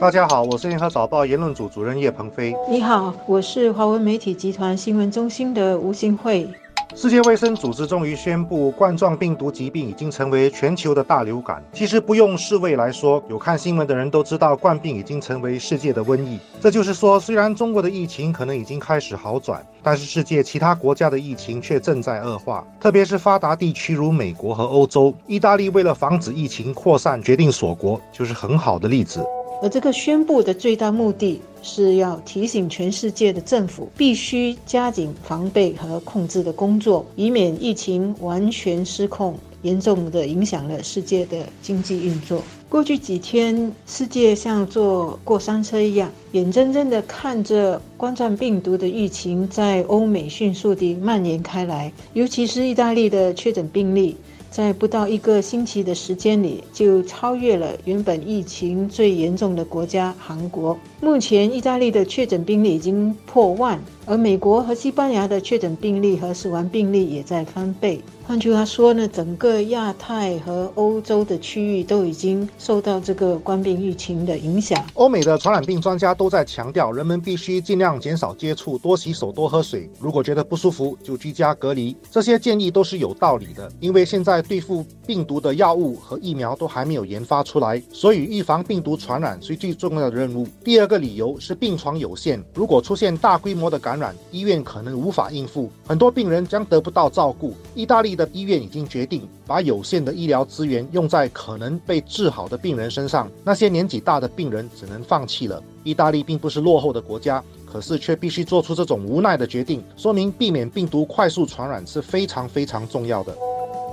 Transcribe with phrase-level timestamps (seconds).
[0.00, 2.54] 大家好，我是联合早报言论组主任叶鹏飞。
[2.70, 6.48] 你好，我是华文媒体集团新闻中心的吴新慧。
[6.94, 11.60] 世界卫生组织终于宣布，冠状病毒疾病已经成为全球的大流感。
[11.72, 16.38] 其实不用世卫来说，有看新闻的人都知道，冠病已经成为世界的瘟疫。
[16.60, 22.64] 这就是说，虽然中国的疫情可能已经开始好转，但是世界其他国家的疫情却正在恶化。
[22.78, 29.24] 特别是发达地区如美国和欧洲，意大利为了防止疫情扩散，决定锁国，就是很好的例子。
[29.60, 42.40] 而这个宣布的最大目的是要提醒全世界的政府必须加紧防备和控制的工作，以免疫情完全失控，严重的影响了世界的经济运作。
[42.68, 54.16] 过去几天，世界像坐过山车一样，眼睁睁地看着冠状病毒的疫情在欧美迅速地蔓延开来，尤其是意大利的确诊病例。
[54.50, 60.78] 在不到一个星期的时间里，就超越了原本疫情最严重的国家韩国。
[61.00, 63.78] 目前，意大利的确诊病例已经破万。
[64.08, 68.02] 而美国和西班牙的确诊病例和死亡病例也在翻倍。
[68.26, 74.82] 换句话说呢，整个亚太和欧洲的区域都已经受到这个冠病疫情的影响。
[74.94, 79.90] 欧美的传染病专家都在强调，人们必须尽量减少接触，多洗手，多喝水。
[79.98, 81.94] 如果觉得不舒服，就居家隔离。
[82.10, 90.46] 这些建议都是有道理的，因为现在对付病毒的药物和疫苗都还没有研发出来，所以预防病毒传染是最重要的任务。
[90.64, 93.97] 第二个理由是病床有限，如果出现大规模的感，
[94.30, 97.54] 医院可能无法应付，很多病人将得不到照顾。
[97.74, 105.62] 意大利的医院已经决定把有限的医疗资源用在可能被治好的病人身上，那些年纪大的病人只能放弃了。
[105.84, 113.34] 意大利并不是落后的国家，可是却必须做出这种无奈的决定，说明避免病毒快速传染是非常非常重要的。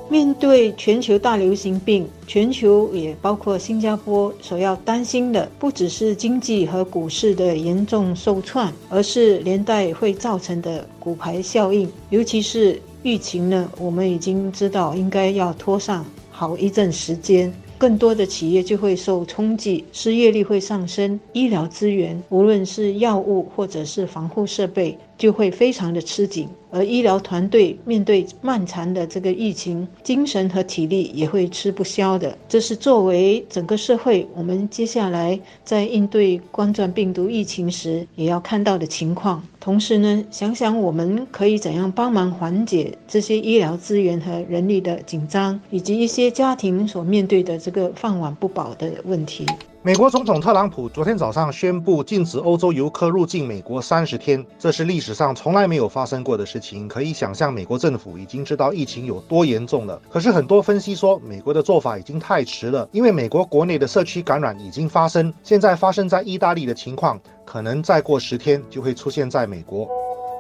[0.08, 11.91] 面对全球大流行病，全球也包括新加坡，所要担心的不只是经济和股市的严重受创，而是连带会造成的骨牌效应。
[12.12, 26.47] 尤其是疫情呢，我们已经知道应该要拖上好一阵时间，更多的企业就会受冲击，失业率会上升，医疗资源，无论是药物或者是防护设备，就会非常的吃紧。
[26.72, 32.38] 而医疗团队面对漫长的这个疫情，精神和体力也会吃不消的。
[32.50, 39.42] 这是作为整个社会，我们接下来在应对冠状病毒疫情时也要看到的情况。
[39.66, 49.44] 同时呢，想想我们可以怎样帮忙缓解这些医疗资源和人力的紧张，以及一些家庭所面对的这个饭碗不保的问题。
[49.85, 56.88] 美国总统特朗普昨天早上宣布禁止欧洲游客入境美国三十天，这是历史上从来没有发生过的事情。
[56.88, 60.01] 可以想象，美国政府已经知道疫情有多严重了。
[60.09, 69.88] 可是很多分析说，美国的做法已经太迟了，因为美国国内的社区感染已经发生，现在发生在意大利的情况，可能再过十天就会出现在美国。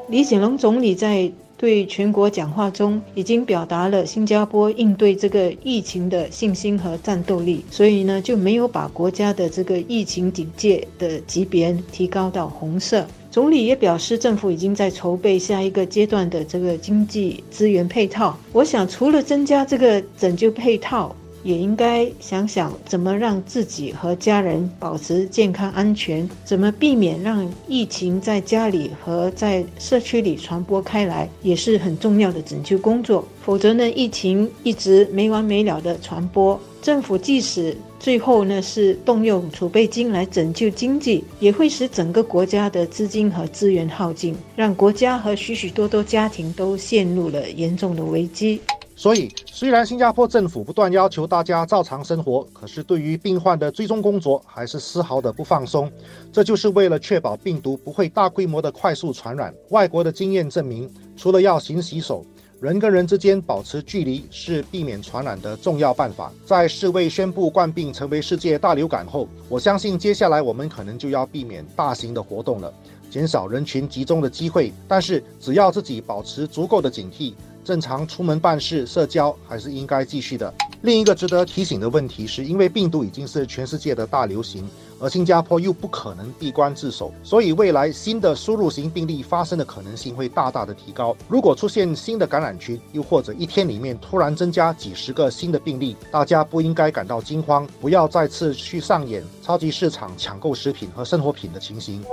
[0.07, 1.31] 李显龙总理在。
[1.57, 13.07] 对全国讲话中，已经表达了新加坡应对这个疫情的信心和战斗力，所以呢，就没有把国家的这个疫情警戒的级别提高到红色。
[13.31, 18.37] 总理也表示，政府已经在筹备下一个阶段的这个经济资源配套。
[18.51, 21.15] 我想，除了增加这个拯救配套。
[21.45, 33.25] 也应该想想怎么让自己和家人保持健康安全，怎么避免让疫情在家里和在社区里传播开来，也是很重要的拯救工作。
[33.43, 48.59] 否则呢，疫情一直没完没了的传播，政府即使最后呢是动用储备金来拯救经济，也会使整个国家的资金和资源耗尽，让国家和许许多多家庭都陷入了严重的危机。
[48.97, 55.91] 所以，虽然新加坡政府不断要求大家照常生活，可是对于病患的追踪工作还是丝毫的不放松。
[56.31, 59.53] 这就是为了确保病毒不会大规模的快速传染。
[59.69, 62.25] 外国的经验证明，除了要勤洗手，
[62.61, 66.31] 人跟人之间保持距离是避免传染的重要办法。
[66.45, 72.73] 在世卫宣布冠病成为世界大流感后，我相信接下来我们可能就要避免大型的活动了，
[73.11, 74.71] 减少人群集中的机会。
[74.87, 77.33] 但是，只要自己保持足够的警惕。
[77.65, 80.53] 正常出门办事、社交还是应该继续的。
[80.83, 84.69] 另一个值得提醒的问题是，因为病毒已经是全世界的大流行，
[84.99, 91.17] 而新加坡又不可能闭关自守，所以未来新的输入型病例发生的可能性会大大的提高。
[91.27, 102.05] 如果出现新的感染群，又或者一天里面突然增加几十个新的病例，大家不应该感到惊慌，不要再次去上演超级市场抢购食品和生活品的情形。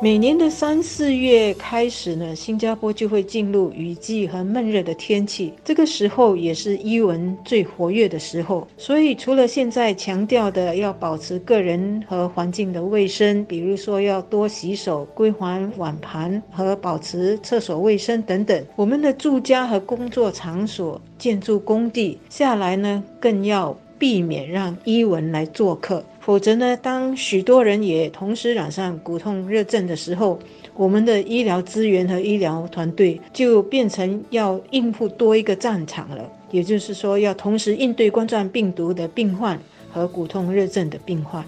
[0.00, 8.64] 每年的三四月开始呢，新加坡就会进入雨季和闷热的天气，这个时候也是伊蚊最活跃的时候。
[8.76, 26.04] 所以，除了现在强调的要保持个人和环境的卫生，比如说要多洗手、归还碗盘和保持厕所卫生等等，我们的住家和工作场所、建筑工地下来呢，更要避免让伊蚊来做客。
[26.28, 30.38] 否则呢，当许多人也同时染上骨痛热症的时候，
[30.76, 36.30] 我们的医疗资源和医疗团队就变成要应付多一个战场了。
[36.50, 39.58] 也就是说，要同时应对冠状病毒的病患
[39.90, 41.42] 和骨痛热症的病患。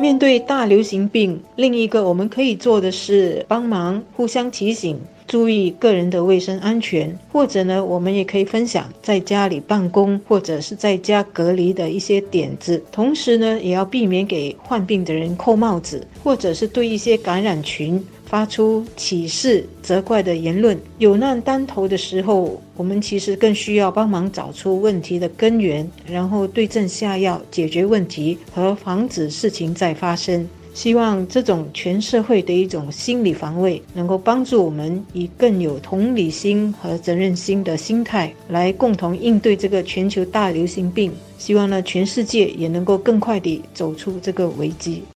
[0.00, 4.98] 面对大流行病，另一个我们可以做的是帮忙互相提醒。
[5.32, 12.84] 注意个人的卫生安全，或者呢，我们也可以分享在家里办公或者是在家隔离的一些点子。
[12.92, 20.78] 同时呢，也要避免给患病的人扣帽子，或者是对一些感染群发出歧视、责怪的言论。
[20.98, 30.46] 有难当头的时候，我们其实更需要帮忙找出问题的根源，然后对症下药，解决问题和防止事情再发生。
[30.74, 41.12] 希望这种全社会的一种心理防卫，能够帮助我们以更有同理心和责任心的心态，来共同应对这个全球大流行病。
[41.36, 45.02] 希望呢，全世界也能够更快地走出这个危机。